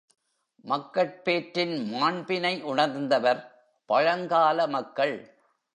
மக்கட் 0.63 1.23
பேற்றின் 1.23 1.75
மாண்பினை 1.93 2.61
உணர்ந்தவர் 2.61 3.41
பழங்கால 3.85 4.67
மக்கள். 4.67 5.15